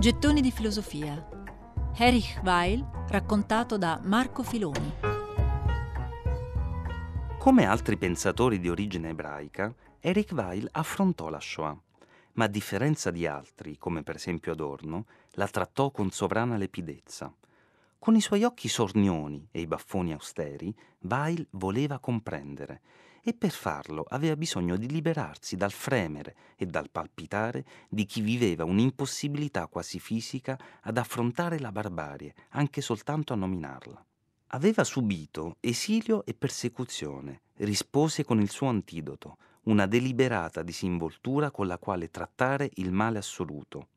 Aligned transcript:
Gettoni 0.00 0.40
di 0.40 0.52
filosofia. 0.52 1.28
Erich 1.96 2.40
Weil, 2.44 2.88
raccontato 3.08 3.76
da 3.76 4.00
Marco 4.04 4.44
Filoni. 4.44 4.92
Come 7.36 7.66
altri 7.66 7.96
pensatori 7.96 8.60
di 8.60 8.68
origine 8.68 9.08
ebraica, 9.08 9.74
Erich 9.98 10.30
Weil 10.30 10.68
affrontò 10.70 11.30
la 11.30 11.40
Shoah, 11.40 11.76
ma 12.34 12.44
a 12.44 12.48
differenza 12.48 13.10
di 13.10 13.26
altri, 13.26 13.76
come 13.76 14.04
per 14.04 14.14
esempio 14.14 14.52
Adorno, 14.52 15.06
la 15.32 15.48
trattò 15.48 15.90
con 15.90 16.12
sovrana 16.12 16.56
lepidezza. 16.56 17.34
Con 17.98 18.14
i 18.14 18.20
suoi 18.20 18.44
occhi 18.44 18.68
sornioni 18.68 19.48
e 19.50 19.62
i 19.62 19.66
baffoni 19.66 20.12
austeri, 20.12 20.72
Weil 21.00 21.44
voleva 21.50 21.98
comprendere 21.98 22.82
e 23.28 23.34
per 23.34 23.50
farlo 23.50 24.06
aveva 24.08 24.36
bisogno 24.36 24.78
di 24.78 24.88
liberarsi 24.88 25.54
dal 25.54 25.70
fremere 25.70 26.34
e 26.56 26.64
dal 26.64 26.88
palpitare 26.88 27.62
di 27.90 28.06
chi 28.06 28.22
viveva 28.22 28.64
un'impossibilità 28.64 29.66
quasi 29.66 29.98
fisica 29.98 30.58
ad 30.80 30.96
affrontare 30.96 31.58
la 31.58 31.70
barbarie, 31.70 32.32
anche 32.52 32.80
soltanto 32.80 33.34
a 33.34 33.36
nominarla. 33.36 34.02
Aveva 34.52 34.82
subito 34.82 35.58
esilio 35.60 36.24
e 36.24 36.32
persecuzione, 36.32 37.42
rispose 37.56 38.24
con 38.24 38.40
il 38.40 38.48
suo 38.48 38.68
antidoto, 38.68 39.36
una 39.64 39.84
deliberata 39.84 40.62
disinvoltura 40.62 41.50
con 41.50 41.66
la 41.66 41.76
quale 41.76 42.10
trattare 42.10 42.70
il 42.76 42.92
male 42.92 43.18
assoluto, 43.18 43.88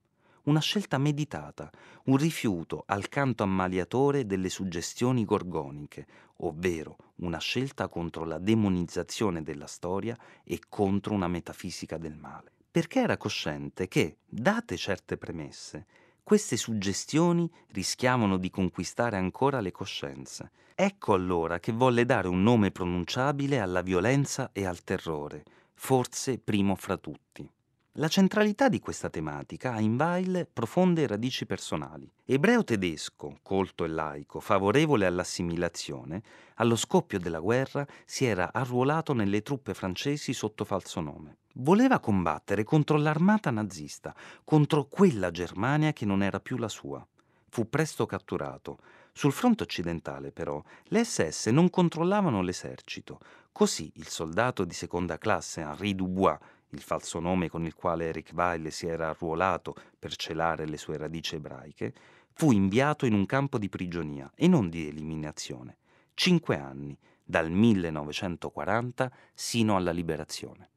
una 0.44 0.59
scelta 0.59 0.98
meditata, 0.98 1.70
un 2.05 2.18
rifiuto 2.18 2.84
al 2.88 3.09
canto 3.09 3.44
ammaliatore 3.44 4.26
delle 4.26 4.49
suggestioni 4.49 5.26
gorgoniche, 5.26 6.08
ovvero 6.38 6.98
una 7.18 7.40
scelta 7.40 7.88
contro 7.88 8.26
la 8.26 8.40
demonizzazione 8.40 9.44
della 9.44 9.68
storia 9.68 10.18
e 10.44 10.59
contro 10.68 11.13
una 11.13 11.27
metafisica 11.27 11.98
del 11.98 12.16
male. 12.16 12.52
Perché 12.72 13.02
era 13.02 13.18
cosciente 13.18 13.88
che, 13.88 14.18
date 14.26 14.77
certe 14.77 15.18
premesse, 15.18 15.85
queste 16.24 16.55
suggestioni 16.55 17.49
rischiavano 17.71 18.38
di 18.38 18.49
conquistare 18.49 19.18
ancora 19.18 19.60
le 19.60 19.71
coscienze. 19.71 20.51
Ecco 20.73 21.13
allora 21.13 21.60
che 21.60 21.71
volle 21.71 22.05
dare 22.05 22.27
un 22.27 22.41
nome 22.41 22.71
pronunciabile 22.71 23.60
alla 23.60 23.82
violenza 23.82 24.51
e 24.54 24.66
al 24.66 24.84
terrore, 24.84 25.44
forse 25.73 26.40
primo 26.40 26.76
fra 26.76 26.98
tutti. 26.98 27.48
La 27.96 28.08
centralità 28.08 28.70
di 28.70 28.80
questa 28.80 29.10
tematica 29.10 29.74
ha 29.74 29.82
in 29.82 29.98
Weil 30.00 30.48
profonde 30.52 31.06
radici 31.08 31.46
personali. 31.46 32.10
Ebreo 32.24 32.64
tedesco, 32.64 33.40
colto 33.44 33.84
e 33.84 33.90
laico, 33.90 34.40
favorevole 34.40 35.06
all'assimilazione, 35.06 36.24
allo 36.56 36.78
scoppio 36.78 37.20
della 37.20 37.42
guerra 37.42 37.86
si 38.06 38.24
era 38.24 38.54
arruolato 38.54 39.12
nelle 39.12 39.42
truppe 39.42 39.74
francesi 39.74 40.32
sotto 40.32 40.64
falso 40.64 41.02
nome. 41.02 41.40
Voleva 41.56 42.00
combattere 42.00 42.64
contro 42.64 42.96
l'armata 42.96 43.52
nazista, 43.52 44.16
contro 44.46 44.86
quella 44.86 45.30
Germania 45.30 45.92
che 45.92 46.06
non 46.06 46.24
era 46.24 46.40
più 46.40 46.56
la 46.56 46.70
sua. 46.70 47.06
Fu 47.50 47.68
presto 47.68 48.06
catturato. 48.06 48.78
Sul 49.12 49.34
fronte 49.34 49.64
occidentale, 49.64 50.32
però, 50.32 50.64
le 50.86 51.04
SS 51.04 51.48
non 51.48 51.70
controllavano 51.70 52.42
l'esercito. 52.42 53.20
Così 53.52 53.92
il 53.96 54.08
soldato 54.08 54.64
di 54.64 54.74
seconda 54.74 55.18
classe 55.18 55.60
Henri 55.60 55.94
Dubois 55.94 56.40
il 56.72 56.82
falso 56.82 57.20
nome 57.20 57.50
con 57.50 57.66
il 57.66 57.76
quale 57.76 58.08
Eric 58.08 58.32
Weil 58.34 58.72
si 58.72 58.88
era 58.88 59.10
arruolato 59.10 59.76
per 59.98 60.16
celare 60.16 60.66
le 60.66 60.78
sue 60.78 60.98
radici 60.98 61.36
ebraiche, 61.36 61.94
fu 62.34 62.52
inviato 62.52 63.05
in 63.05 63.13
un 63.13 63.26
campo 63.26 63.58
di 63.58 63.70
prigionia 63.70 64.31
e 64.36 64.47
non 64.47 64.69
di 64.69 64.88
eliminazione. 64.88 65.78
Cinque 66.13 66.58
anni, 66.58 66.97
dal 67.24 67.50
1940 67.50 69.12
sino 69.34 69.75
alla 69.75 69.91
liberazione. 69.91 70.69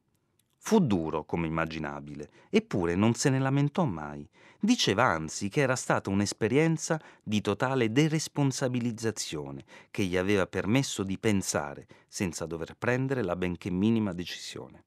Fu 0.59 0.81
duro, 0.81 1.25
come 1.25 1.47
immaginabile, 1.47 2.31
eppure 2.49 2.95
non 2.95 3.13
se 3.15 3.29
ne 3.29 3.39
lamentò 3.39 3.85
mai. 3.85 4.27
Diceva 4.59 5.05
anzi 5.05 5.51
che 5.51 5.61
era 5.61 5.77
stata 5.77 6.09
un'esperienza 6.09 6.99
di 7.23 7.43
totale 7.43 7.93
deresponsabilizzazione 7.93 9.63
che 9.91 10.05
gli 10.05 10.17
aveva 10.17 10.47
permesso 10.47 11.03
di 11.03 11.19
pensare 11.19 11.87
senza 12.09 12.47
dover 12.47 12.75
prendere 12.77 13.23
la 13.23 13.37
benché 13.37 13.71
minima 13.71 14.15
decisione. 14.15 14.85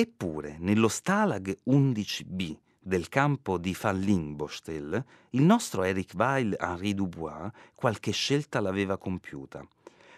Eppure, 0.00 0.58
nello 0.60 0.86
Stalag 0.86 1.58
11b 1.66 2.56
del 2.78 3.08
campo 3.08 3.58
di 3.58 3.74
Fallingbostel, 3.74 5.04
il 5.30 5.42
nostro 5.42 5.82
Eric 5.82 6.12
Weil 6.14 6.54
Henri 6.56 6.94
Dubois 6.94 7.50
qualche 7.74 8.12
scelta 8.12 8.60
l'aveva 8.60 8.96
compiuta. 8.96 9.66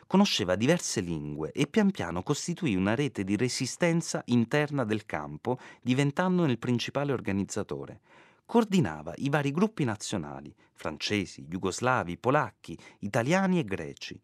Conosceva 0.07 0.55
diverse 0.55 1.01
lingue 1.01 1.51
e 1.53 1.67
pian 1.67 1.93
piano 1.93 2.23
costituì 2.23 2.75
una 2.75 2.95
rete 2.95 3.25
di 3.25 3.37
resistenza 3.37 4.21
interna 4.27 4.85
del 4.85 5.07
campo, 5.07 5.59
diventandone 5.81 6.53
il 6.53 6.59
principale 6.59 7.13
organizzatore. 7.13 8.01
Coordinava 8.45 9.15
i 9.17 9.31
vari 9.31 9.51
gruppi 9.51 9.85
nazionali, 9.85 10.55
francesi, 10.75 11.47
jugoslavi, 11.49 12.19
polacchi, 12.19 12.77
italiani 12.99 13.59
e 13.59 13.65
greci 13.65 14.21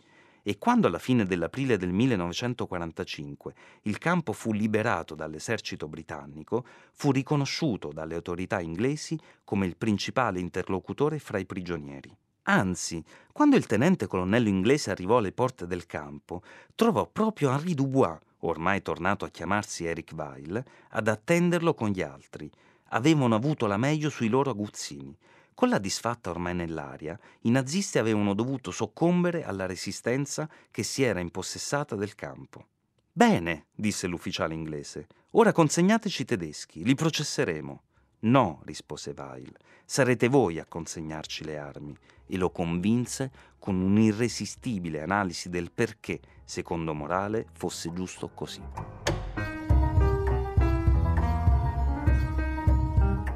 e 0.49 0.59
quando 0.59 0.87
alla 0.87 1.01
fine 1.01 1.25
dell'aprile 1.25 1.77
del 1.77 1.91
1945 1.91 3.55
il 3.83 3.99
campo 3.99 4.33
fu 4.33 4.53
liberato 4.53 5.17
dall'esercito 5.17 5.89
britannico, 5.89 6.65
fu 6.93 7.11
riconosciuto 7.11 7.91
dalle 7.93 8.15
autorità 8.15 8.61
inglesi 8.61 9.19
come 9.43 9.67
il 9.67 9.77
principale 9.77 10.39
interlocutore 10.39 11.19
fra 11.19 11.39
i 11.39 11.47
prigionieri. 11.47 12.17
Anzi, 12.45 13.03
quando 13.33 13.57
il 13.57 13.67
tenente 13.67 14.07
colonnello 14.07 14.47
inglese 14.47 14.93
arrivò 14.93 15.17
alle 15.17 15.33
porte 15.33 15.67
del 15.67 15.85
campo, 15.85 16.45
trovò 16.77 17.09
proprio 17.11 17.51
Henri 17.51 17.75
Dubois, 17.75 18.17
ormai 18.43 18.83
tornato 18.83 19.25
a 19.25 19.31
chiamarsi 19.31 19.85
Eric 19.85 20.13
Weil, 20.15 20.65
ad 20.91 21.09
attenderlo 21.09 21.75
con 21.75 21.89
gli 21.89 22.03
altri. 22.03 22.49
Avevano 22.91 23.35
avuto 23.35 23.67
la 23.67 23.79
meglio 23.79 24.11
sui 24.11 24.29
loro 24.29 24.51
aguzzini 24.51 25.19
con 25.57 25.71
la 25.71 25.79
disfatta 25.79 26.29
ormai 26.29 26.55
nell'aria, 26.55 27.19
i 27.41 27.51
nazisti 27.51 27.99
avevano 27.99 28.35
dovuto 28.35 28.71
soccombere 28.71 29.43
alla 29.43 29.65
resistenza 29.65 30.47
che 30.71 30.83
si 30.83 31.03
era 31.03 31.19
impossessata 31.19 31.97
del 31.97 32.15
campo. 32.15 32.67
Bene, 33.11 33.69
disse 33.75 34.07
l'ufficiale 34.07 34.53
inglese, 34.53 35.07
ora 35.31 35.53
consegnateci 35.53 36.23
i 36.23 36.25
tedeschi, 36.27 36.85
li 36.85 36.95
processeremo. 36.95 37.83
No, 38.19 38.61
rispose 38.67 39.15
Weil, 39.17 39.51
sarete 39.87 40.29
voi 40.29 40.59
a 40.59 40.67
consegnarci 40.67 41.43
le 41.45 41.57
armi, 41.57 41.97
e 42.27 42.37
lo 42.37 42.51
convinse 42.51 43.31
con 43.59 43.81
un'irresistibile 43.81 45.01
analisi 45.01 45.49
del 45.49 45.73
perché, 45.73 46.21
secondo 46.45 46.93
Morale, 46.93 47.47
fosse 47.53 47.91
giusto 47.95 48.29
così. 48.29 48.61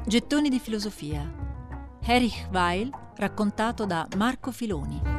Gettoni 0.05 0.49
di 0.49 0.59
filosofia 0.59 1.49
Erich 2.05 2.47
Weil, 2.51 2.91
raccontato 3.17 3.85
da 3.85 4.07
Marco 4.17 4.51
Filoni. 4.51 5.10